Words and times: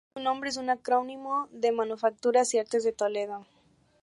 Su 0.15 0.19
nombre 0.23 0.49
es 0.49 0.57
un 0.57 0.71
acrónimo 0.71 1.47
de 1.51 1.71
Manufacturas 1.71 2.51
y 2.55 2.57
Artes 2.57 2.83
de 2.83 2.91
Toledo. 2.91 3.45